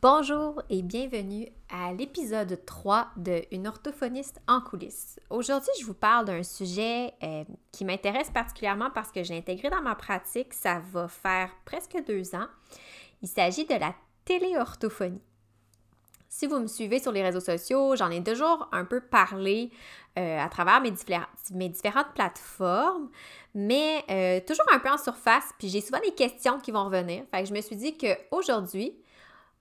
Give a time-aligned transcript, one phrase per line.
[0.00, 5.18] Bonjour et bienvenue à l'épisode 3 de Une orthophoniste en coulisses.
[5.28, 9.82] Aujourd'hui, je vous parle d'un sujet euh, qui m'intéresse particulièrement parce que j'ai intégré dans
[9.82, 12.46] ma pratique, ça va faire presque deux ans.
[13.22, 13.92] Il s'agit de la
[14.24, 15.20] téléorthophonie.
[16.28, 19.72] Si vous me suivez sur les réseaux sociaux, j'en ai toujours un peu parlé
[20.16, 20.92] euh, à travers mes,
[21.68, 23.10] différentes plateformes,
[23.52, 27.24] mais euh, toujours un peu en surface, puis j'ai souvent des questions qui vont revenir.
[27.32, 28.96] Fait que je me suis dit qu'aujourd'hui,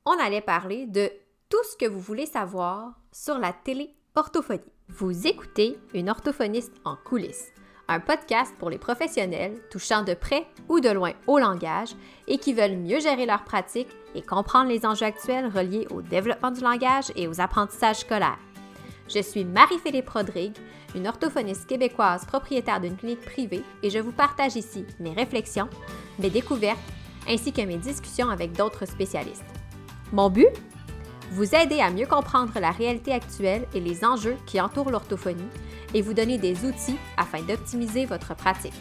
[0.08, 1.12] on allait parler de
[1.50, 4.62] tout ce que vous voulez savoir sur la télé-orthophonie.
[4.88, 7.52] Vous écoutez une orthophoniste en coulisses,
[7.90, 11.90] un podcast pour les professionnels touchant de près ou de loin au langage
[12.30, 16.52] et qui veulent mieux gérer leur pratique et comprendre les enjeux actuels reliés au développement
[16.52, 18.40] du langage et aux apprentissages scolaires.
[19.14, 20.56] Je suis Marie-Philippe Rodrigue,
[20.96, 25.70] une orthophoniste québécoise propriétaire d'une clinique privée et je vous partage ici mes réflexions,
[26.18, 26.80] mes découvertes
[27.28, 29.57] ainsi que mes discussions avec d'autres spécialistes.
[30.14, 30.48] Mon but?
[31.32, 35.50] Vous aider à mieux comprendre la réalité actuelle et les enjeux qui entourent l'orthophonie
[35.94, 38.74] et vous donner des outils afin d'optimiser votre pratique.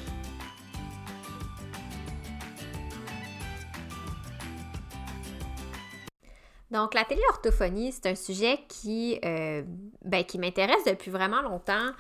[6.71, 9.63] Donc, la téléorthophonie, c'est un sujet qui, euh,
[10.05, 11.91] ben, qui m'intéresse depuis vraiment longtemps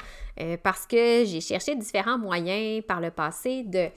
[0.40, 3.88] euh, parce que j'ai cherché différents moyens par le passé de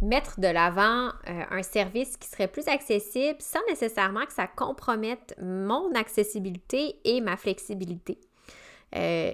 [0.00, 5.34] mettre de l'avant euh, un service qui serait plus accessible sans nécessairement que ça compromette
[5.40, 8.18] mon accessibilité et ma flexibilité.
[8.96, 9.32] Euh,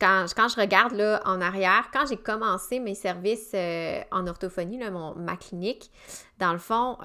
[0.00, 4.90] quand, je regarde là, en arrière, quand j'ai commencé mes services euh, en orthophonie, là,
[4.90, 5.90] mon, ma clinique,
[6.38, 6.96] dans le fond,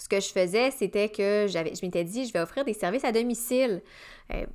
[0.00, 3.12] ce que je faisais, c'était que je m'étais dit, je vais offrir des services à
[3.12, 3.82] domicile.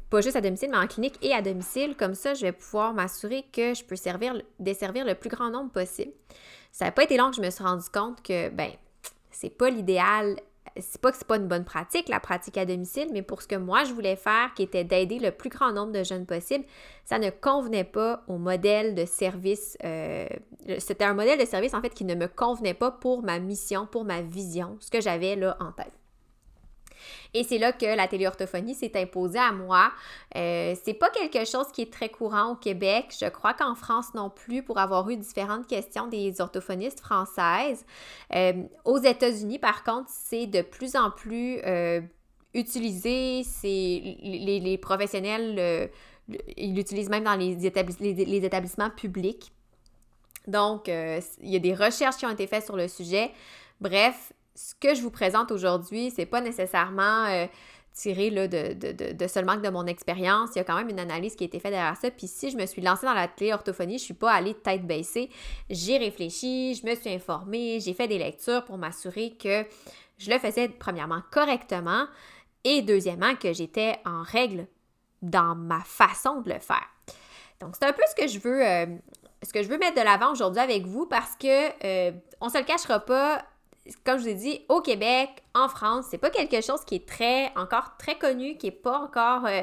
[0.10, 1.96] pas juste à domicile, mais en clinique et à domicile.
[1.96, 5.72] Comme ça, je vais pouvoir m'assurer que je peux servir, desservir le plus grand nombre
[5.72, 6.12] possible.
[6.72, 8.72] Ça n'a pas été long que je me suis rendu compte que, ben,
[9.30, 10.36] c'est pas l'idéal.
[10.78, 13.48] C'est pas que c'est pas une bonne pratique, la pratique à domicile, mais pour ce
[13.48, 16.66] que moi je voulais faire, qui était d'aider le plus grand nombre de jeunes possible,
[17.04, 19.78] ça ne convenait pas au modèle de service.
[19.84, 20.28] Euh,
[20.80, 23.88] c'était un modèle de service en fait qui ne me convenait pas pour ma mission,
[23.88, 25.94] pour ma vision, ce que j'avais là en tête.
[27.34, 29.92] Et c'est là que la téléorthophonie s'est imposée à moi.
[30.36, 33.14] Euh, c'est pas quelque chose qui est très courant au Québec.
[33.20, 37.86] Je crois qu'en France non plus, pour avoir eu différentes questions des orthophonistes françaises.
[38.34, 38.54] Euh,
[38.86, 42.02] aux États-Unis, par contre, c'est de plus en plus euh,
[42.54, 43.44] utilisé.
[43.44, 43.70] C'est
[44.24, 45.90] les, professionnels
[46.58, 49.52] ils l'utilisent même dans les établissements publics.
[50.48, 53.32] Donc, il y a des recherches qui ont été faites sur le sujet.
[53.82, 57.46] Bref, ce que je vous présente aujourd'hui, c'est pas nécessairement euh,
[57.94, 60.52] tiré là, de, de, de, seulement de mon expérience.
[60.56, 62.10] Il y a quand même une analyse qui a été faite derrière ça.
[62.12, 65.30] Puis si je me suis lancée dans la téléorthophonie, je suis pas allée tête baissée.
[65.70, 69.66] J'ai réfléchi, je me suis informée, j'ai fait des lectures pour m'assurer que
[70.18, 72.08] je le faisais premièrement correctement
[72.64, 74.68] et deuxièmement que j'étais en règle
[75.22, 76.88] dans ma façon de le faire.
[77.60, 78.86] Donc c'est un peu ce que je veux euh,
[79.42, 82.12] ce que je veux mettre de l'avant aujourd'hui avec vous parce que euh,
[82.42, 83.46] on se le cachera pas,
[84.04, 87.08] comme je vous ai dit, au Québec, en France, c'est pas quelque chose qui est
[87.08, 89.62] très, encore très connu, qui est pas encore, euh,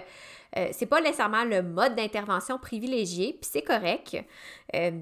[0.56, 4.16] euh, c'est pas nécessairement le mode d'intervention privilégié, puis c'est correct.
[4.74, 4.92] Euh,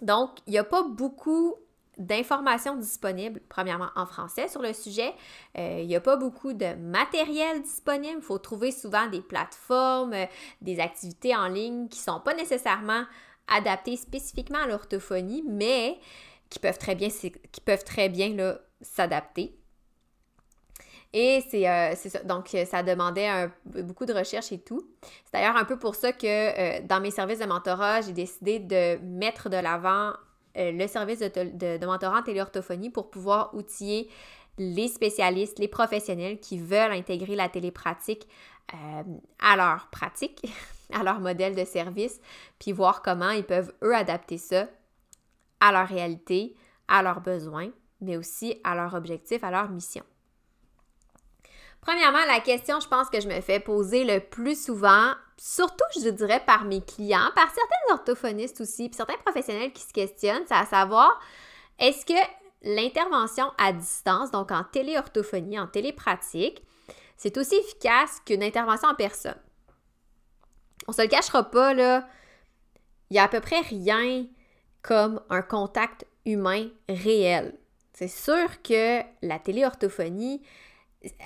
[0.00, 1.54] donc, il n'y a pas beaucoup
[1.98, 5.12] d'informations disponibles, premièrement en français sur le sujet.
[5.56, 8.16] il n'y a pas beaucoup de matériel disponible.
[8.16, 10.14] Il faut trouver souvent des plateformes,
[10.62, 13.04] des activités en ligne qui ne sont pas nécessairement
[13.46, 15.98] adaptées spécifiquement à l'orthophonie, mais
[16.52, 18.36] qui peuvent très bien, qui peuvent très bien
[18.82, 19.56] s'adapter.
[21.14, 22.22] Et c'est euh, ça.
[22.24, 24.86] Donc, ça demandait beaucoup de recherche et tout.
[25.24, 28.58] C'est d'ailleurs un peu pour ça que euh, dans mes services de mentorat, j'ai décidé
[28.58, 30.12] de mettre de l'avant
[30.58, 34.10] euh, le service de, de, de, mentorat en téléorthophonie pour pouvoir outiller
[34.58, 38.28] les spécialistes, les professionnels qui veulent intégrer la télépratique
[39.38, 40.42] à leur pratique,
[40.94, 42.20] à leur modèle de service,
[42.58, 44.66] puis voir comment ils peuvent, eux, adapter ça
[45.62, 46.56] à leur réalité,
[46.88, 50.02] à leurs besoins, mais aussi à leur objectif, à leur mission.
[51.80, 56.08] Premièrement, la question, je pense que je me fais poser le plus souvent, surtout, je
[56.08, 60.54] dirais, par mes clients, par certains orthophonistes aussi, puis certains professionnels qui se questionnent, c'est
[60.54, 61.20] à savoir,
[61.78, 62.28] est-ce que
[62.62, 66.64] l'intervention à distance, donc en téléorthophonie, en télépratique,
[67.16, 69.40] c'est aussi efficace qu'une intervention en personne?
[70.88, 72.08] On se le cachera pas, là,
[73.10, 74.26] il y a à peu près rien
[74.82, 77.54] comme un contact humain réel.
[77.92, 80.42] C'est sûr que la téléorthophonie,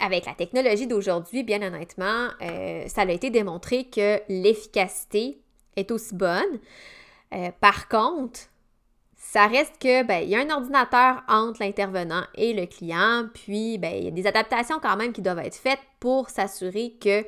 [0.01, 5.41] avec la technologie d'aujourd'hui, bien honnêtement, euh, ça a été démontré que l'efficacité
[5.77, 6.61] est aussi bonne.
[7.35, 8.41] Euh, par contre,
[9.17, 13.79] ça reste que ben, il y a un ordinateur entre l'intervenant et le client, puis
[13.79, 17.25] ben, il y a des adaptations quand même qui doivent être faites pour s'assurer que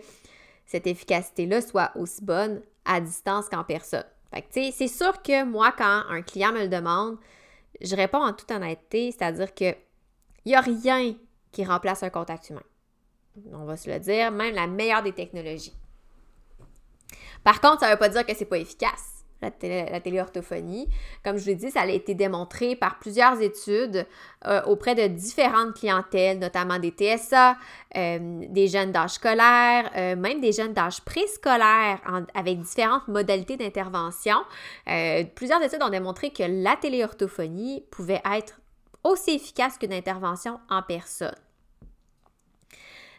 [0.66, 4.04] cette efficacité-là soit aussi bonne à distance qu'en personne.
[4.32, 7.18] Fait c'est sûr que moi, quand un client me le demande,
[7.80, 9.74] je réponds en toute honnêteté, c'est-à-dire que
[10.44, 11.14] il n'y a rien
[11.52, 12.62] qui remplace un contact humain.
[13.52, 15.76] On va se le dire, même la meilleure des technologies.
[17.44, 19.50] Par contre, ça ne veut pas dire que c'est pas efficace la,
[20.00, 20.88] téléorthophonie.
[21.24, 24.06] Comme je l'ai dit, ça a été démontré par plusieurs études
[24.46, 27.56] euh, auprès de différentes clientèles, notamment des TSA,
[27.96, 28.18] euh,
[28.48, 32.00] des jeunes d'âge scolaire, euh, même des jeunes d'âge préscolaire
[32.34, 34.36] avec différentes modalités d'intervention.
[35.34, 38.60] plusieurs études ont démontré que la téléorthophonie pouvait être
[39.04, 41.34] aussi efficace qu'une intervention en personne.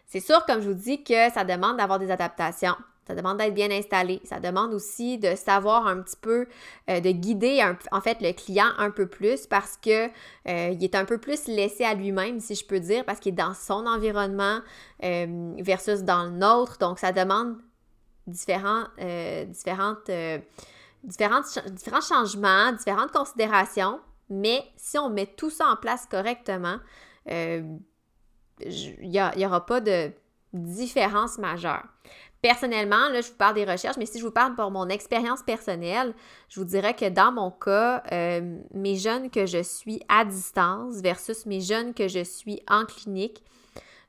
[0.06, 2.76] C'est sûr, comme je vous dis, que ça demande d'avoir des adaptations.
[3.10, 4.22] Ça demande d'être bien installé.
[4.24, 6.46] Ça demande aussi de savoir un petit peu,
[6.92, 7.60] euh, de guider
[7.92, 10.10] en fait le client un peu plus parce que
[10.48, 13.32] euh, il est un peu plus laissé à lui-même, si je peux dire, parce qu'il
[13.32, 14.60] est dans son environnement
[15.04, 16.78] euh, versus dans le nôtre.
[16.78, 17.58] Donc, ça demande
[18.28, 18.84] différents,
[19.48, 20.12] différentes,
[21.04, 24.00] différentes, différents changements, différentes considérations.
[24.30, 26.78] Mais si on met tout ça en place correctement,
[27.26, 27.80] il
[29.02, 30.12] n'y aura pas de
[30.54, 31.84] différence majeure.
[32.42, 35.44] Personnellement, là, je vous parle des recherches, mais si je vous parle pour mon expérience
[35.44, 36.14] personnelle,
[36.48, 41.02] je vous dirais que dans mon cas, euh, mes jeunes que je suis à distance
[41.02, 43.44] versus mes jeunes que je suis en clinique,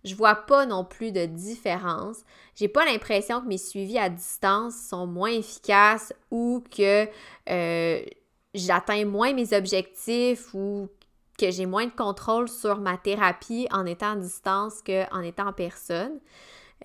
[0.05, 2.19] je vois pas non plus de différence.
[2.55, 7.09] J'ai pas l'impression que mes suivis à distance sont moins efficaces ou que
[7.50, 8.03] euh,
[8.55, 10.88] j'atteins moins mes objectifs ou
[11.37, 15.53] que j'ai moins de contrôle sur ma thérapie en étant à distance qu'en étant en
[15.53, 16.21] personne.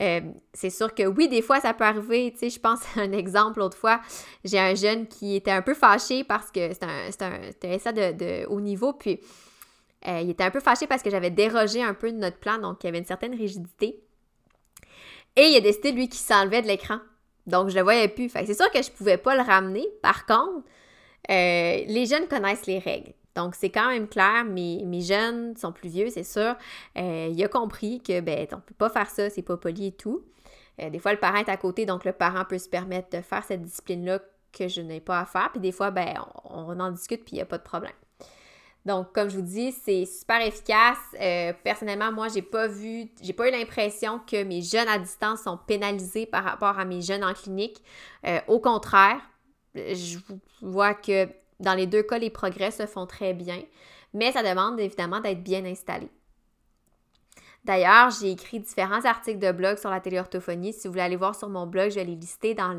[0.02, 0.22] Euh,
[0.54, 2.34] c'est sûr que oui, des fois, ça peut arriver.
[2.42, 4.02] Je pense à un exemple l'autre fois.
[4.44, 6.84] J'ai un jeune qui était un peu fâché parce que c'est
[7.22, 8.94] un, de, haut niveau.
[8.94, 9.20] Puis,
[10.08, 12.58] euh, il était un peu fâché parce que j'avais dérogé un peu de notre plan.
[12.58, 14.02] Donc, il y avait une certaine rigidité.
[15.36, 17.00] Et il a décidé, lui, qu'il s'enlevait de l'écran.
[17.48, 18.30] Donc, je le voyais plus.
[18.30, 19.86] Fait c'est sûr que je pouvais pas le ramener.
[20.02, 20.66] Par contre,
[21.30, 23.14] euh, les jeunes connaissent les règles.
[23.36, 26.56] Donc, c'est quand même clair, mes, mes jeunes sont plus vieux, c'est sûr.
[26.98, 29.92] Euh, il a compris que, ben, on peut pas faire ça, c'est pas poli et
[29.92, 30.24] tout.
[30.82, 33.22] Euh, des fois, le parent est à côté, donc le parent peut se permettre de
[33.22, 34.20] faire cette discipline-là
[34.54, 35.50] que je n'ai pas à faire.
[35.52, 36.14] Puis des fois, ben,
[36.46, 37.94] on, en discute, puis il n'y a pas de problème.
[38.86, 41.00] Donc, comme je vous dis, c'est super efficace.
[41.20, 45.42] Euh, personnellement, moi, j'ai pas vu, j'ai pas eu l'impression que mes jeunes à distance
[45.42, 47.84] sont pénalisés par rapport à mes jeunes en clinique.
[48.48, 49.20] au contraire,
[49.74, 50.20] je
[50.62, 51.28] vois que
[51.60, 53.62] dans les deux cas, les progrès se font très bien,
[54.14, 56.10] mais ça demande évidemment d'être bien installé.
[57.66, 60.72] D'ailleurs, j'ai écrit différents articles de blog sur la téléorthophonie.
[60.72, 62.78] Si vous voulez aller voir sur mon blog, je vais les lister dans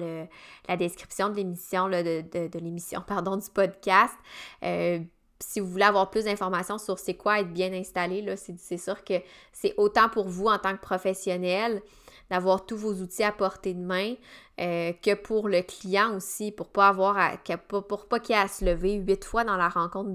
[0.69, 4.14] la description de l'émission, de, l'émission, pardon, du podcast.
[4.62, 5.00] Euh,
[5.40, 9.14] si vous voulez avoir plus d'informations sur c'est quoi être bien installé, c'est, sûr que
[9.52, 11.82] c'est autant pour vous en tant que professionnel
[12.31, 14.14] d'avoir tous vos outils à portée de main
[14.61, 18.49] euh, que pour le client aussi, pour pas avoir à, pour pas qu'il ait à
[18.49, 20.11] se lever huit fois dans la rencontre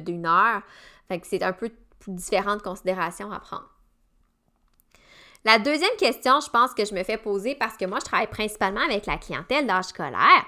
[0.00, 0.62] d'une heure.
[1.08, 1.70] Fait que c'est un peu
[2.08, 3.68] différentes considérations à prendre.
[5.44, 8.28] La deuxième question, je pense que je me fais poser parce que moi, je travaille
[8.28, 10.46] principalement avec la clientèle d'âge scolaire,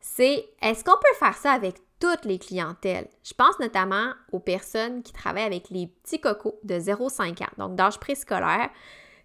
[0.00, 3.08] c'est est-ce qu'on peut faire ça avec toutes les clientèles?
[3.24, 7.74] Je pense notamment aux personnes qui travaillent avec les petits cocos de 0,5 ans, donc
[7.74, 8.70] d'âge préscolaire.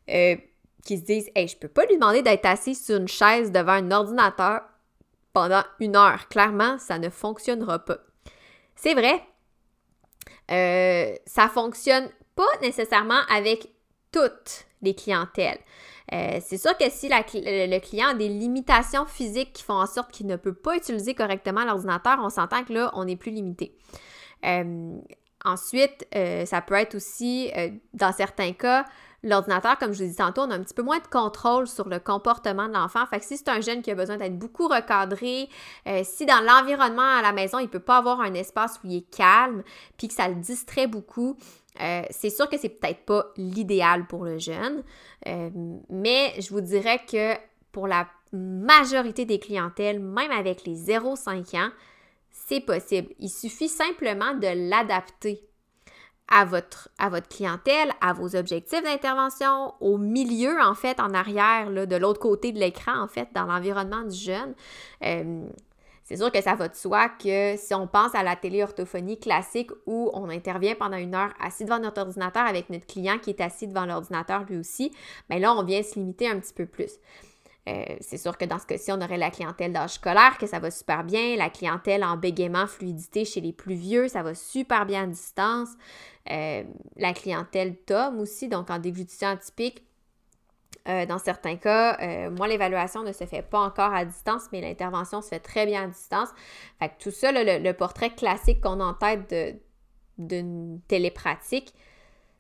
[0.10, 0.36] Euh,
[0.86, 3.74] qui se disent Hey, je peux pas lui demander d'être assis sur une chaise devant
[3.74, 4.62] un ordinateur
[5.34, 6.28] pendant une heure.
[6.30, 7.98] Clairement, ça ne fonctionnera pas.
[8.76, 9.22] C'est vrai,
[10.52, 13.70] euh, ça fonctionne pas nécessairement avec
[14.12, 15.60] toutes les clientèles.
[16.12, 20.12] Euh, c'est sûr que si le client a des limitations physiques qui font en sorte
[20.12, 23.76] qu'il ne peut pas utiliser correctement l'ordinateur, on s'entend que là, on est plus limité.
[24.46, 24.98] Euh,
[25.46, 26.06] ensuite,
[26.46, 27.52] ça peut être aussi,
[27.94, 28.86] dans certains cas,
[29.24, 31.88] L'ordinateur, comme je vous disais tantôt, on a un petit peu moins de contrôle sur
[31.88, 33.06] le comportement de l'enfant.
[33.06, 35.50] Fait que si c'est un jeune qui a besoin d'être beaucoup recadré,
[35.88, 38.88] euh, si dans l'environnement à la maison, il ne peut pas avoir un espace où
[38.88, 39.64] il est calme,
[39.98, 41.38] puis que ça le distrait beaucoup,
[41.82, 44.84] euh, c'est sûr que c'est peut-être pas l'idéal pour le jeune.
[45.28, 45.50] Euh,
[45.90, 47.34] mais je vous dirais que
[47.72, 51.70] pour la majorité des clientèles, même avec les 0-5 ans,
[52.30, 53.10] c'est possible.
[53.20, 55.48] Il suffit simplement de l'adapter
[56.28, 56.90] à votre,
[57.30, 62.60] clientèle, à vos objectifs d'intervention, au milieu, en fait, en arrière, de l'autre côté de
[62.60, 64.56] l'écran, en fait, dans l'environnement du jeune.
[65.04, 65.46] Euh,
[66.04, 69.72] c'est sûr que ça va de soi que si on pense à la téléorthophonie classique
[69.86, 73.42] où on intervient pendant une heure assis devant notre ordinateur avec notre client qui est
[73.42, 74.92] assis devant l'ordinateur lui aussi,
[75.30, 76.92] bien là, on vient se limiter un petit peu plus.
[77.70, 80.60] Euh, c'est sûr que dans ce cas-ci, on aurait la clientèle d'âge scolaire, que ça
[80.60, 81.36] va super bien.
[81.38, 85.70] La clientèle en bégaiement, fluidité chez les plus vieux, ça va super bien à distance.
[86.30, 86.64] Euh,
[86.98, 89.84] la clientèle TOM aussi, donc en déglutition atypique,
[90.90, 91.98] euh, dans certains cas,
[92.32, 95.84] moi, l'évaluation ne se fait pas encore à distance, mais l'intervention se fait très bien
[95.84, 96.28] à distance.
[96.80, 99.34] Fait que tout ça, le, portrait classique qu'on a en tête
[100.18, 101.74] d'une télépratique,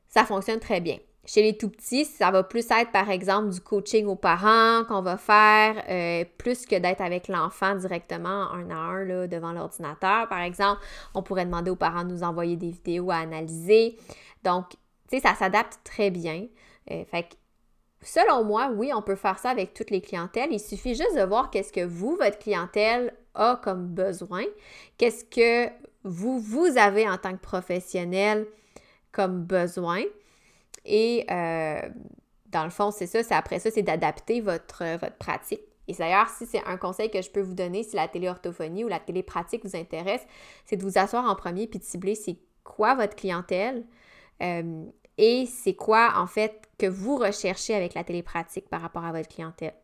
[0.09, 0.97] ça fonctionne très bien.
[1.25, 5.01] Chez les tout petits, ça va plus être par exemple du coaching aux parents qu'on
[5.01, 10.27] va faire, euh, plus que d'être avec l'enfant directement un à un là, devant l'ordinateur.
[10.27, 10.81] Par exemple,
[11.15, 13.97] on pourrait demander aux parents de nous envoyer des vidéos à analyser.
[14.43, 14.77] Donc, tu
[15.11, 16.47] sais, ça s'adapte très bien.
[16.91, 17.35] Euh, fait que,
[18.01, 20.51] selon moi, oui, on peut faire ça avec toutes les clientèles.
[20.51, 24.43] Il suffit juste de voir qu'est-ce que vous, votre clientèle, a comme besoin,
[24.97, 25.71] qu'est-ce que
[26.03, 28.45] vous, vous avez en tant que professionnel
[29.11, 30.03] comme besoin.
[30.85, 31.81] Et euh,
[32.47, 35.61] dans le fond, c'est ça, c'est après ça, c'est d'adapter votre, votre pratique.
[35.87, 38.87] Et d'ailleurs, si c'est un conseil que je peux vous donner, si la téléorthophonie ou
[38.87, 40.25] la télépratique vous intéresse,
[40.65, 43.85] c'est de vous asseoir en premier puis de cibler c'est quoi votre clientèle
[44.41, 44.85] euh,
[45.17, 49.27] et c'est quoi en fait que vous recherchez avec la télépratique par rapport à votre
[49.27, 49.75] clientèle.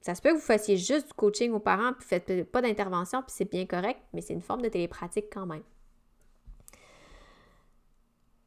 [0.00, 3.22] Ça se peut que vous fassiez juste du coaching aux parents puis faites pas d'intervention
[3.22, 5.62] puis c'est bien correct, mais c'est une forme de télépratique quand même.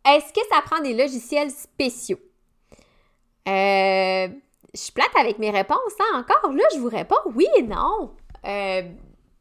[0.06, 2.20] Est-ce que ça prend des logiciels spéciaux?
[3.48, 4.28] Euh,
[4.74, 6.52] je suis plate avec mes réponses, hein, encore.
[6.52, 8.12] Là, je vous réponds oui et non.
[8.46, 8.84] Euh,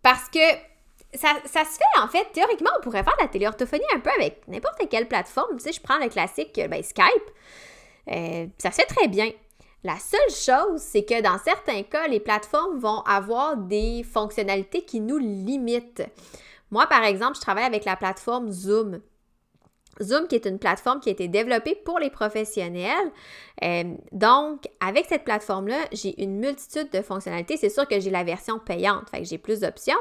[0.03, 0.39] parce que
[1.15, 4.47] ça, se fait, en fait, théoriquement, on pourrait faire de la téléorthophonie un peu avec
[4.49, 5.57] n'importe quelle plateforme.
[5.57, 7.07] Tu sais, je prends le classique, ben, Skype.
[8.11, 9.31] Euh, ça se fait très bien.
[9.83, 15.01] La seule chose, c'est que dans certains cas, les plateformes vont avoir des fonctionnalités qui
[15.01, 16.05] nous limitent.
[16.71, 19.01] Moi, par exemple, je travaille avec la plateforme Zoom.
[20.03, 23.11] Zoom, qui est une plateforme qui a été développée pour les professionnels.
[23.63, 27.57] Euh, donc, avec cette plateforme-là, j'ai une multitude de fonctionnalités.
[27.57, 29.99] C'est sûr que j'ai la version payante, fait que j'ai plus d'options,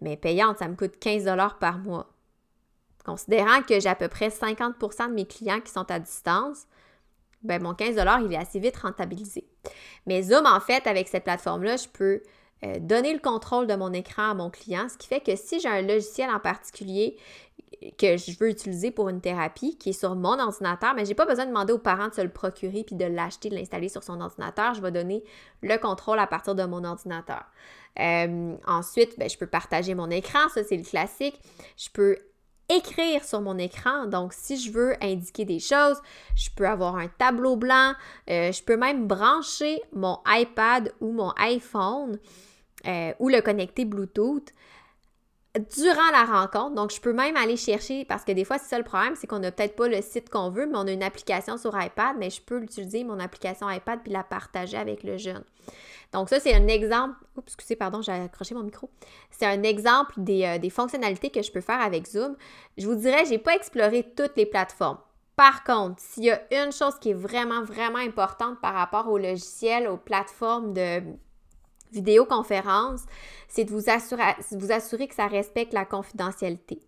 [0.00, 1.24] mais payante, ça me coûte 15
[1.60, 2.08] par mois.
[3.04, 6.66] Considérant que j'ai à peu près 50% de mes clients qui sont à distance,
[7.42, 9.44] ben mon 15 il est assez vite rentabilisé.
[10.06, 12.22] Mais Zoom, en fait, avec cette plateforme-là, je peux
[12.64, 15.58] euh, donner le contrôle de mon écran à mon client, ce qui fait que si
[15.58, 17.16] j'ai un logiciel en particulier
[17.98, 21.14] que je veux utiliser pour une thérapie qui est sur mon ordinateur, mais je n'ai
[21.14, 23.88] pas besoin de demander aux parents de se le procurer puis de l'acheter, de l'installer
[23.88, 24.74] sur son ordinateur.
[24.74, 25.24] Je vais donner
[25.62, 27.44] le contrôle à partir de mon ordinateur.
[27.98, 31.38] Euh, ensuite, ben, je peux partager mon écran, ça c'est le classique.
[31.76, 32.16] Je peux
[32.68, 34.06] écrire sur mon écran.
[34.06, 36.00] Donc, si je veux indiquer des choses,
[36.34, 37.92] je peux avoir un tableau blanc.
[38.30, 42.18] Euh, je peux même brancher mon iPad ou mon iPhone
[42.86, 44.52] euh, ou le connecter Bluetooth
[45.58, 46.74] durant la rencontre.
[46.74, 49.26] Donc, je peux même aller chercher, parce que des fois, c'est ça le problème, c'est
[49.26, 52.16] qu'on n'a peut-être pas le site qu'on veut, mais on a une application sur iPad,
[52.18, 55.44] mais je peux utiliser mon application iPad puis la partager avec le jeune.
[56.12, 57.16] Donc, ça, c'est un exemple.
[57.36, 58.90] Oups, excusez, pardon, j'ai accroché mon micro.
[59.30, 62.36] C'est un exemple des, euh, des, fonctionnalités que je peux faire avec Zoom.
[62.76, 64.98] Je vous dirais, je n'ai pas exploré toutes les plateformes.
[65.36, 69.16] Par contre, s'il y a une chose qui est vraiment, vraiment importante par rapport au
[69.16, 71.02] logiciel, aux plateformes de
[71.92, 73.02] vidéoconférence,
[73.48, 76.80] c'est de vous assurer, vous assurer que ça respecte la confidentialité.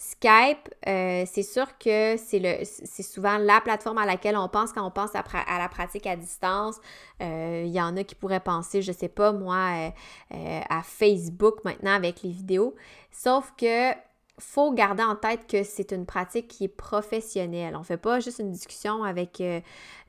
[0.00, 4.92] Skype, euh, c'est sûr que c'est souvent la plateforme à laquelle on pense quand on
[4.92, 5.24] pense à,
[5.58, 6.76] la pratique à distance.
[7.20, 9.90] Euh, il y en a qui pourraient penser, je sais pas moi,
[10.32, 12.76] euh, à Facebook maintenant avec les vidéos.
[13.10, 13.92] Sauf que
[14.38, 17.74] faut garder en tête que c'est une pratique qui est professionnelle.
[17.76, 19.60] On ne fait pas juste une discussion avec euh,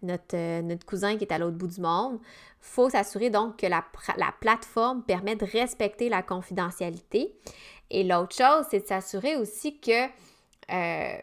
[0.03, 2.19] notre, euh, notre, cousin qui est à l'autre bout du monde.
[2.59, 3.83] Faut s'assurer donc que la,
[4.39, 7.33] plateforme permet de respecter la confidentialité.
[7.89, 10.05] Et l'autre chose, c'est de s'assurer aussi que
[10.71, 11.17] euh,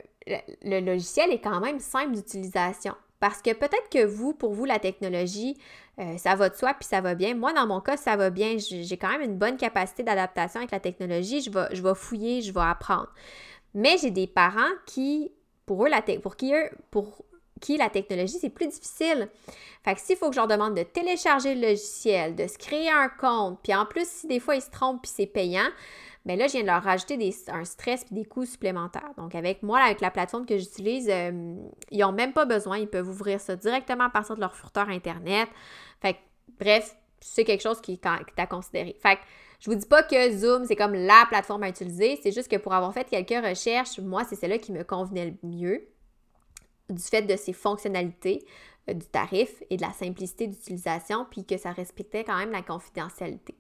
[0.63, 2.95] le logiciel est quand même simple d'utilisation.
[3.21, 5.57] Parce que peut-être que vous, pour vous, la technologie,
[5.99, 7.35] euh, ça va de soi puis ça va bien.
[7.35, 8.57] Moi, dans mon cas, ça va bien.
[8.59, 11.41] J'ai quand même une bonne capacité d'adaptation avec la technologie.
[11.41, 13.09] Je vais, je vais fouiller, je vais apprendre.
[13.75, 15.33] Mais j'ai des parents qui,
[15.65, 17.25] pour eux, la pour qui eux, pour
[17.61, 19.29] qui la technologie, c'est plus difficile.
[19.85, 22.91] Fait que s'il faut que je leur demande de télécharger le logiciel, de se créer
[22.91, 25.69] un compte, puis en plus, si des fois ils se trompent puis c'est payant,
[26.27, 29.13] mais là, je viens de leur rajouter un stress et des coûts supplémentaires.
[29.17, 31.55] Donc, avec moi, avec la plateforme que j'utilise, euh,
[31.93, 32.79] ils n'ont même pas besoin.
[32.79, 35.49] Ils peuvent ouvrir ça directement à partir de leur furteur Internet.
[36.03, 36.19] Fait que,
[36.59, 38.97] bref, c'est quelque chose qui, est à considérer.
[39.01, 39.21] Fait que,
[39.61, 42.19] je vous dis pas que Zoom, c'est comme la plateforme à utiliser.
[42.21, 45.49] C'est juste que pour avoir fait quelques recherches, moi, c'est celle-là qui me convenait le
[45.49, 45.87] mieux
[46.91, 48.45] du fait de ses fonctionnalités,
[48.91, 52.63] euh, du tarif et de la simplicité d'utilisation, puis que ça respectait quand même la
[52.63, 53.55] confidentialité.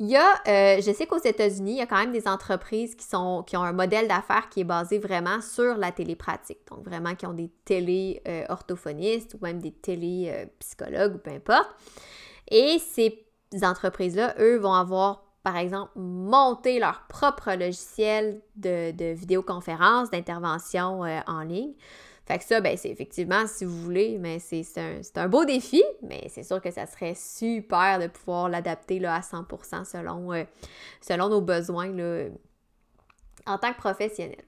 [0.00, 2.96] Il y a, euh, je sais qu'aux États-Unis, il y a quand même des entreprises
[2.96, 6.58] qui, sont, qui ont un modèle d'affaires qui est basé vraiment sur la télépratique.
[6.68, 11.68] Donc, vraiment, qui ont des télé-orthophonistes ou même des télé-psychologues ou peu importe.
[12.50, 13.24] Et ces
[13.62, 21.42] entreprises-là, eux, vont avoir, par exemple, monté leur propre logiciel de, vidéoconférence, d'intervention euh, en
[21.42, 21.74] ligne.
[22.26, 24.64] Fait que ça, ben, c'est effectivement, si vous voulez, mais c'est
[25.16, 29.84] un, beau défi, mais c'est sûr que ça serait super de pouvoir l'adapter à 100%
[29.84, 30.44] selon, euh,
[31.02, 32.28] selon nos besoins là,
[33.46, 34.42] en tant que professionnel.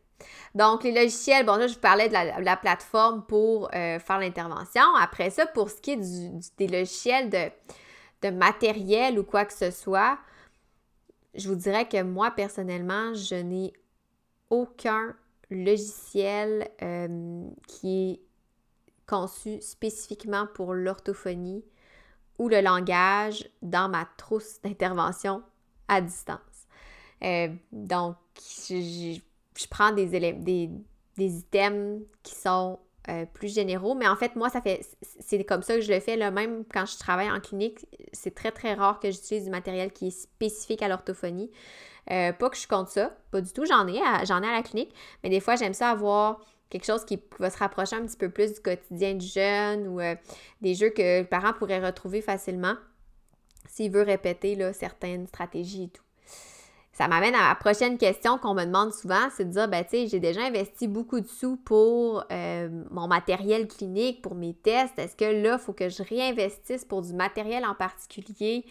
[0.54, 4.82] Donc, les logiciels, bon, là, je vous parlais de la, plateforme pour euh, faire l'intervention.
[4.98, 7.50] Après ça, pour ce qui est du, des logiciels de,
[8.22, 10.18] de matériel ou quoi que ce soit,
[11.34, 13.74] je vous dirais que moi, personnellement, je n'ai
[14.48, 15.14] aucun
[15.50, 18.20] logiciel euh, qui est
[19.06, 21.64] conçu spécifiquement pour l'orthophonie
[22.38, 25.42] ou le langage dans ma trousse d'intervention
[25.88, 26.40] à distance.
[27.22, 28.16] Euh, donc,
[28.68, 29.18] je,
[29.70, 30.70] prends des, des,
[31.16, 33.94] des items qui sont euh, plus généraux.
[33.94, 34.80] Mais en fait, moi, ça fait
[35.20, 36.16] c'est comme ça que je le fais.
[36.16, 39.92] Là, même quand je travaille en clinique, c'est très, très rare que j'utilise du matériel
[39.92, 41.50] qui est spécifique à l'orthophonie.
[42.10, 43.64] Euh, pas que je compte ça, pas du tout.
[43.64, 47.04] J'en ai, j'en ai à la clinique, mais des fois, j'aime ça avoir quelque chose
[47.04, 50.14] qui va se rapprocher un petit peu plus du quotidien du jeune ou euh,
[50.60, 52.74] des jeux que le parent pourrait retrouver facilement
[53.68, 56.05] s'il veut répéter là, certaines stratégies et tout
[56.96, 59.90] ça m'amène à la prochaine question qu'on me demande souvent, c'est de dire, ben tu
[59.90, 64.98] sais, j'ai déjà investi beaucoup de sous pour euh, mon matériel clinique, pour mes tests.
[64.98, 68.64] Est-ce que là, il faut que je réinvestisse pour du matériel en particulier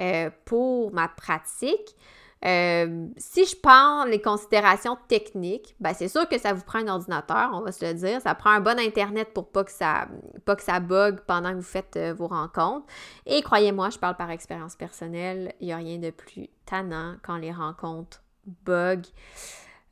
[0.00, 1.94] euh, pour ma pratique?
[2.44, 6.88] Euh, si je prends les considérations techniques, ben c'est sûr que ça vous prend un
[6.88, 8.20] ordinateur, on va se le dire.
[8.20, 10.06] Ça prend un bon Internet pour pas que ça,
[10.44, 12.86] pas que ça bug pendant que vous faites euh, vos rencontres.
[13.24, 17.36] Et croyez-moi, je parle par expérience personnelle, il n'y a rien de plus tannant quand
[17.36, 18.22] les rencontres
[18.64, 19.06] bug.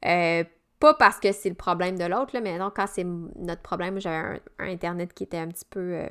[0.04, 0.44] Euh,
[0.78, 4.42] pas parce que c'est le problème de l'autre, mais donc quand c'est notre problème, j'avais
[4.58, 6.06] un, Internet qui était un petit peu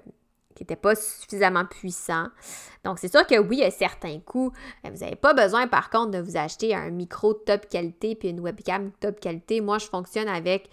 [0.55, 2.27] qui n'était pas suffisamment puissant.
[2.83, 4.51] Donc, c'est sûr que oui, il y a certains coûts.
[4.83, 8.39] Vous n'avez pas besoin, par contre, de vous acheter un micro top qualité puis une
[8.39, 9.61] webcam top qualité.
[9.61, 10.69] Moi, je fonctionne avec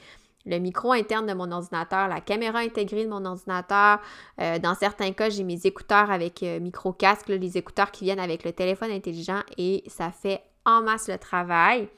[0.47, 4.01] le micro interne de mon ordinateur, la caméra intégrée de mon ordinateur.
[4.41, 8.45] Euh, dans certains cas, j'ai mes écouteurs avec euh, micro-casque, les écouteurs qui viennent avec
[8.45, 11.89] le téléphone intelligent et ça fait en masse le travail.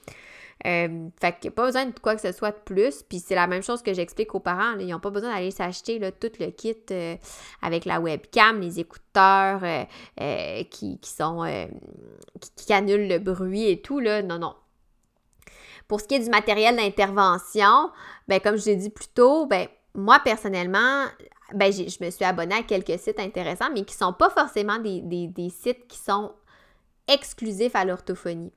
[0.65, 3.03] Euh, fait qu'il n'y a pas besoin de quoi que ce soit de plus.
[3.03, 4.79] Puis c'est la même chose que j'explique aux parents.
[4.79, 7.17] Ils n'ont pas besoin d'aller s'acheter tout le kit euh,
[7.63, 11.45] avec la webcam, les écouteurs euh, qui, sont
[12.57, 13.99] qui, annulent le bruit et tout.
[13.99, 14.23] Là.
[14.23, 14.55] Non, non.
[15.89, 17.91] Pour ce qui est du matériel d'intervention,
[18.29, 21.07] ben, comme je l'ai dit plus tôt, ben, moi personnellement,
[21.55, 24.79] ben, je me suis abonnée à quelques sites intéressants, mais qui ne sont pas forcément
[24.79, 26.33] des, des sites qui sont
[27.09, 28.53] exclusifs à l'orthophonie.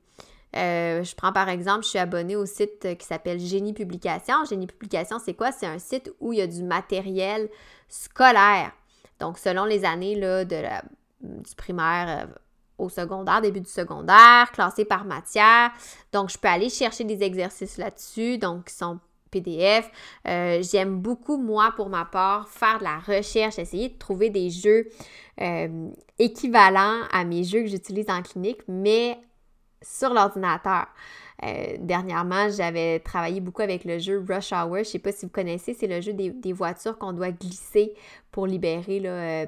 [0.55, 4.45] Euh, je prends par exemple, je suis abonnée au site qui s'appelle Génie Publication.
[4.45, 5.51] Génie Publication, c'est quoi?
[5.51, 7.49] C'est un site où il y a du matériel
[7.89, 8.71] scolaire.
[9.19, 10.61] Donc, selon les années là, de
[11.21, 12.33] du primaire euh,
[12.77, 15.71] au secondaire, début du secondaire, classé par matière.
[16.11, 18.99] Donc, je peux aller chercher des exercices là-dessus, donc qui sont
[19.31, 19.89] PDF.
[20.27, 24.49] Euh, j'aime beaucoup, moi, pour ma part, faire de la recherche, essayer de trouver des
[24.49, 24.87] jeux
[26.17, 29.19] équivalents à mes jeux que j'utilise en clinique, mais
[29.85, 30.87] sur l'ordinateur.
[31.43, 34.75] Euh, dernièrement, j'avais travaillé beaucoup avec le jeu Rush Hour.
[34.75, 37.93] Je ne sais pas si vous connaissez, c'est le jeu des, voitures qu'on doit glisser
[38.31, 39.01] pour libérer.
[39.05, 39.45] Euh,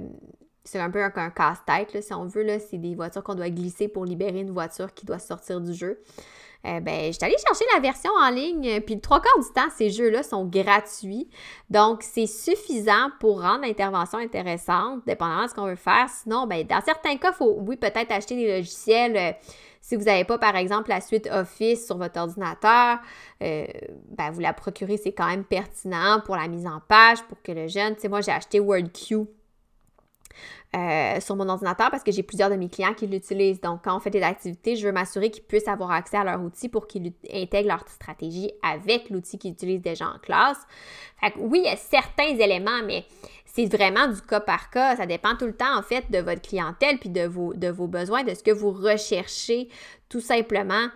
[0.64, 2.46] c'est un peu un, casse-tête, si on veut.
[2.70, 6.02] C'est des voitures qu'on doit glisser pour libérer une voiture qui doit sortir du jeu.
[6.66, 9.90] Euh, ben, j'étais allée chercher la version en ligne, puis trois quarts du temps, ces
[9.90, 11.30] jeux-là sont gratuits.
[11.70, 16.08] Donc, c'est suffisant pour rendre l'intervention intéressante, dépendamment de ce qu'on veut faire.
[16.10, 19.38] Sinon, ben, dans certains cas, il faut, oui, peut-être acheter des logiciels
[19.88, 22.98] si vous n'avez pas, par exemple, la suite Office sur votre ordinateur,
[23.42, 23.66] euh,
[24.18, 27.54] ben, vous la procurez, c'est quand même pertinent pour la mise en page, pour que
[27.54, 29.28] le jeune, tu sais, moi, j'ai acheté WordQ
[30.76, 33.62] euh, sur mon ordinateur parce que j'ai plusieurs de mes clients qui l'utilisent.
[33.62, 36.42] Donc, quand on fait des activités, je veux m'assurer qu'ils puissent avoir accès à leur
[36.42, 40.60] outil pour qu'ils intègrent leur stratégie avec l'outil qu'ils utilisent déjà en classe.
[41.22, 43.06] Fait que oui, il y a certains éléments, mais
[43.58, 44.96] c'est vraiment du cas par cas.
[44.96, 47.88] Ça dépend tout le temps, en fait, de votre clientèle puis de vos, de vos
[47.88, 49.70] besoins, de ce que vous recherchez
[50.10, 50.90] tout simplement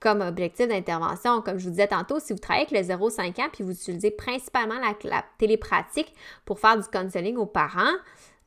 [0.00, 1.42] comme objectif d'intervention.
[1.42, 4.10] Comme je vous disais tantôt, si vous travaillez avec le 0,5 ans puis vous utilisez
[4.10, 6.14] principalement la, télépratique
[6.46, 7.94] pour faire du counseling aux parents,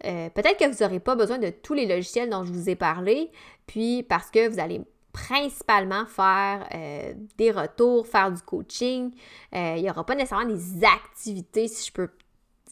[0.05, 2.75] euh, peut-être que vous n'aurez pas besoin de tous les logiciels dont je vous ai
[2.75, 3.29] parlé,
[3.67, 4.82] puis parce que vous allez
[5.13, 9.12] principalement faire euh, des retours, faire du coaching.
[9.53, 12.10] Euh, il n'y aura pas nécessairement des activités, si je peux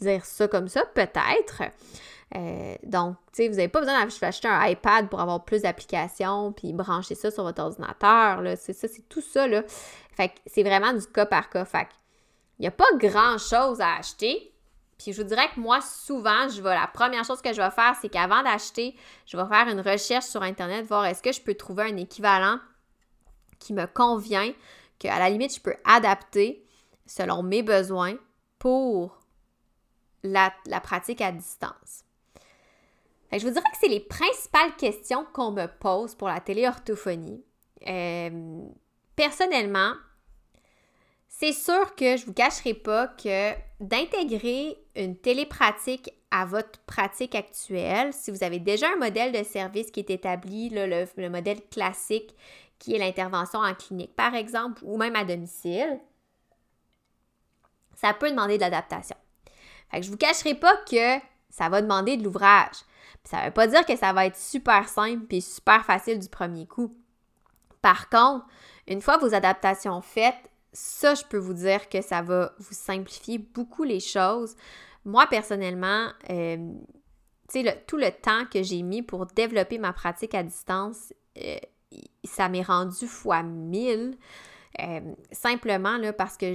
[0.01, 1.63] dire ça comme ça, peut-être.
[2.35, 6.51] Euh, donc, tu sais, vous n'avez pas besoin d'acheter un iPad pour avoir plus d'applications
[6.51, 8.41] puis brancher ça sur votre ordinateur.
[8.57, 9.47] C'est ça, c'est tout ça.
[9.47, 9.63] Là.
[10.11, 11.65] Fait que c'est vraiment du cas par cas.
[11.65, 11.87] Fait
[12.59, 14.51] il n'y a pas grand-chose à acheter.
[14.97, 17.69] Puis je vous dirais que moi, souvent, je vais, la première chose que je vais
[17.69, 18.95] faire, c'est qu'avant d'acheter,
[19.27, 22.57] je vais faire une recherche sur Internet, voir est-ce que je peux trouver un équivalent
[23.59, 24.51] qui me convient,
[24.97, 26.65] qu'à la limite, je peux adapter
[27.05, 28.15] selon mes besoins
[28.57, 29.19] pour
[30.23, 30.51] la,
[30.81, 32.03] pratique à distance.
[33.31, 37.43] je vous dirais que c'est les principales questions qu'on me pose pour la téléorthophonie.
[37.87, 38.61] Euh,
[39.15, 39.93] personnellement,
[41.27, 47.35] c'est sûr que je ne vous cacherai pas que d'intégrer une télépratique à votre pratique
[47.35, 52.35] actuelle, si vous avez déjà un modèle de service qui est établi, le, modèle classique
[52.79, 55.99] qui est l'intervention en clinique par exemple, ou même à domicile,
[57.95, 59.15] ça peut demander de l'adaptation.
[59.89, 61.19] Fait que je vous cacherai pas que
[61.49, 62.75] ça va demander de l'ouvrage.
[63.23, 66.65] Ça veut pas dire que ça va être super simple et super facile du premier
[66.65, 66.95] coup.
[67.81, 68.45] Par contre,
[68.87, 73.37] une fois vos adaptations faites, ça, je peux vous dire que ça va vous simplifier
[73.37, 74.55] beaucoup les choses.
[75.05, 76.73] Moi, personnellement, euh,
[77.87, 81.57] tout le temps que j'ai mis pour développer ma pratique à distance, euh,
[82.23, 84.17] ça m'est rendu fois mille.
[84.79, 84.99] Euh,
[85.31, 86.53] simplement là, parce que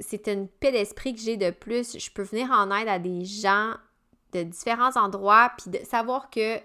[0.00, 1.98] c'est une paix d'esprit que j'ai de plus.
[1.98, 3.74] Je peux venir en aide à des gens
[4.32, 6.58] de différents endroits, puis de savoir que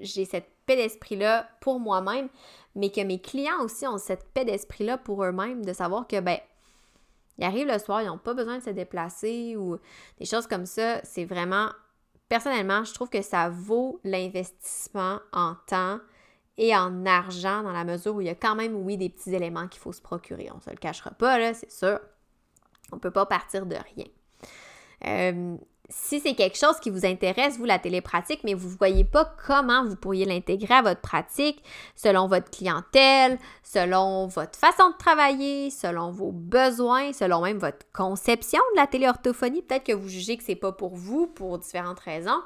[0.00, 2.28] j'ai cette paix d'esprit-là pour moi-même,
[2.74, 6.38] mais que mes clients aussi ont cette paix d'esprit-là pour eux-mêmes, de savoir que, ben,
[7.38, 9.78] ils arrivent le soir, ils n'ont pas besoin de se déplacer ou
[10.18, 11.00] des choses comme ça.
[11.04, 11.68] C'est vraiment,
[12.28, 16.00] personnellement, je trouve que ça vaut l'investissement en temps
[16.58, 19.34] et en argent dans la mesure où il y a quand même, oui, des petits
[19.34, 20.48] éléments qu'il faut se procurer.
[20.52, 22.00] On ne se le cachera pas, là, c'est sûr.
[22.92, 24.06] On ne peut pas partir de rien.
[25.06, 25.56] Euh,
[25.88, 29.36] si c'est quelque chose qui vous intéresse, vous, la télépratique, mais vous ne voyez pas
[29.46, 31.62] comment vous pourriez l'intégrer à votre pratique
[31.94, 38.60] selon votre clientèle, selon votre façon de travailler, selon vos besoins, selon même votre conception
[38.74, 42.00] de la téléorthophonie, peut-être que vous jugez que ce n'est pas pour vous pour différentes
[42.00, 42.40] raisons.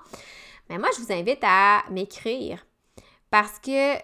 [0.69, 2.65] Mais moi, je vous invite à m'écrire
[3.31, 3.97] parce que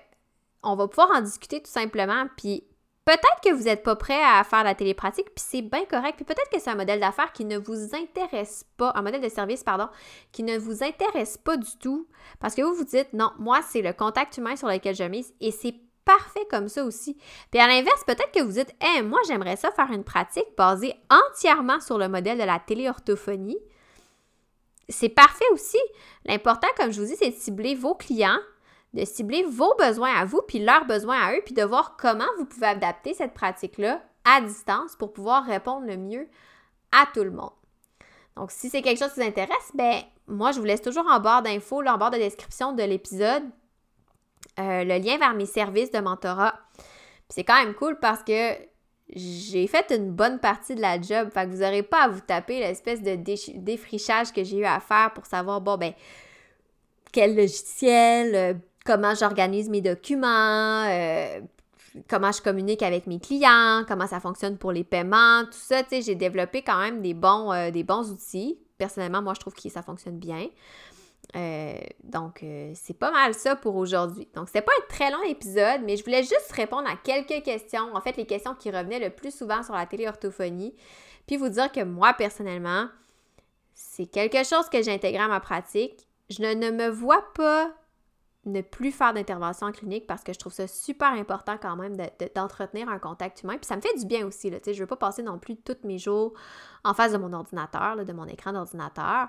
[0.63, 2.27] on va pouvoir en discuter tout simplement.
[2.37, 2.65] Puis
[3.07, 6.17] Peut-être que vous n'êtes pas prêt à faire la télépratique, puis c'est bien correct.
[6.17, 9.29] Puis peut-être que c'est un modèle d'affaires qui ne vous intéresse pas, un modèle de
[9.29, 9.89] service, pardon,
[10.33, 12.09] qui ne vous intéresse pas du tout,
[12.41, 15.33] parce que vous vous dites, non, moi, c'est le contact humain sur lequel je mise,
[15.41, 17.17] et c'est parfait comme ça aussi.
[17.53, 20.95] Puis à l'inverse, peut-être que vous dites, hé, moi, j'aimerais ça faire une pratique basée
[21.09, 23.59] entièrement sur le modèle de la téléorthophonie.
[24.89, 25.79] C'est parfait aussi.
[26.25, 28.41] L'important, comme je vous dis, c'est de cibler vos clients
[28.97, 32.25] de cibler vos besoins à vous, puis leurs besoins à eux, puis de voir comment
[32.39, 36.27] vous pouvez adapter cette pratique-là à distance pour pouvoir répondre le mieux
[36.93, 37.53] à tout le monde.
[38.37, 41.21] Donc, si c'est quelque chose qui vous intéresse, ben moi, je vous laisse toujours en
[41.21, 43.45] barre d'infos, en barre de description de l'épisode,
[44.59, 46.55] euh, le lien vers mes services de mentorat.
[47.29, 48.53] c'est quand même cool parce que
[49.15, 51.31] j'ai fait une bonne partie de la job.
[51.31, 54.81] Fait que vous n'aurez pas à vous taper l'espèce de défrichage que j'ai eu à
[54.81, 55.93] faire pour savoir, bon, ben,
[57.13, 58.55] quel logiciel, euh,
[58.87, 61.41] comment j'organise mes documents, euh,
[62.09, 65.91] comment je communique avec mes clients, comment ça fonctionne pour les paiements, tout ça, tu
[65.91, 68.59] sais, j'ai développé quand même des bons, euh, des bons outils.
[68.79, 70.49] Personnellement, moi, je trouve que ça fonctionne bien.
[71.35, 72.45] Euh, donc,
[72.75, 74.29] c'est pas mal ça pour aujourd'hui.
[74.35, 77.95] Donc, c'est pas un très long épisode, mais je voulais juste répondre à quelques questions.
[77.95, 80.75] En fait, les questions qui revenaient le plus souvent sur la téléorthophonie.
[81.27, 82.87] Puis vous dire que moi, personnellement,
[83.75, 86.07] c'est quelque chose que j'ai intégré à ma pratique.
[86.31, 87.73] Je ne me vois pas
[88.47, 91.97] ne plus faire d'intervention en clinique parce que je trouve ça super important quand même
[92.35, 93.57] d'entretenir un contact humain.
[93.57, 94.51] Puis ça me fait du bien aussi.
[94.51, 96.33] Là, je ne veux pas passer non plus tous mes jours
[96.85, 99.29] en face de mon ordinateur, de mon écran d'ordinateur.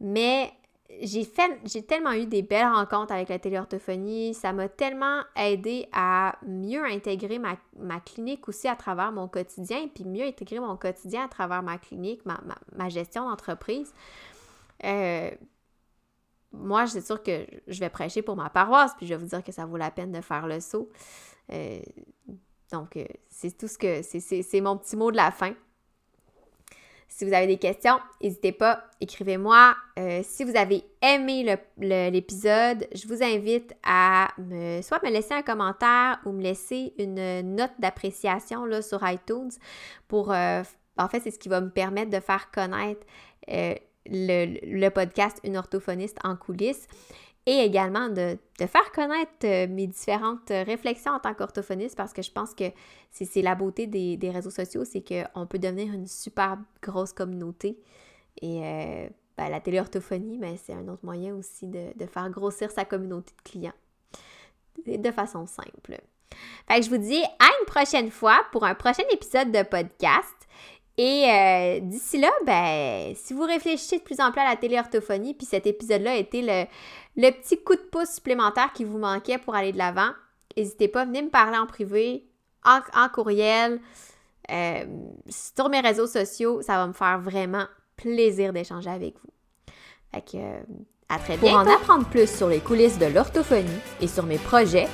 [0.00, 0.52] Mais
[1.00, 1.26] j'ai
[1.64, 4.34] j'ai tellement eu des belles rencontres avec la téléorthophonie.
[4.34, 10.04] Ça m'a tellement aidé à mieux intégrer ma, clinique aussi à travers mon quotidien, puis
[10.04, 13.92] mieux intégrer mon quotidien à travers ma clinique, ma, gestion d'entreprise.
[14.84, 15.30] Euh,
[16.52, 19.42] moi, c'est sûr que je vais prêcher pour ma paroisse, puis je vais vous dire
[19.42, 20.88] que ça vaut la peine de faire le saut.
[21.52, 21.80] Euh,
[22.72, 24.02] donc, euh, c'est tout ce que.
[24.02, 25.54] C'est mon petit mot de la fin.
[27.08, 29.76] Si vous avez des questions, n'hésitez pas, écrivez-moi.
[29.98, 35.42] Euh, si vous avez aimé l'épisode, je vous invite à me, soit me laisser un
[35.42, 39.52] commentaire ou me laisser une note d'appréciation sur iTunes
[40.08, 40.30] pour.
[40.30, 43.06] en fait, c'est ce qui va me permettre de faire connaître
[44.10, 46.86] le, podcast Une orthophoniste en coulisses
[47.46, 52.32] et également de, faire connaître euh, mes différentes réflexions en tant qu'orthophoniste parce que je
[52.32, 52.64] pense que
[53.12, 57.78] c'est la beauté des, réseaux sociaux, c'est qu'on peut devenir une super grosse communauté.
[58.42, 62.70] Et euh, ben, la téléorthophonie, ben, c'est un autre moyen aussi de, de, faire grossir
[62.70, 63.72] sa communauté de clients
[64.86, 65.98] de façon simple.
[66.68, 70.35] Fait que je vous dis à une prochaine fois pour un prochain épisode de podcast.
[70.98, 75.34] Et euh, d'ici là, ben, si vous réfléchissez de plus en plus à la téléorthophonie,
[75.34, 76.64] puis cet épisode-là a été le,
[77.16, 80.10] le petit coup de pouce supplémentaire qui vous manquait pour aller de l'avant,
[80.56, 82.24] n'hésitez pas, venez me parler en privé,
[82.64, 83.80] en, courriel,
[84.50, 84.84] euh,
[85.28, 86.62] sur mes réseaux sociaux.
[86.62, 89.74] Ça va me faire vraiment plaisir d'échanger avec vous.
[90.14, 90.60] Fait que, euh,
[91.08, 91.58] à très bientôt.
[91.58, 93.68] Pour en apprendre plus sur les coulisses de l'orthophonie
[94.00, 94.88] et sur mes projets,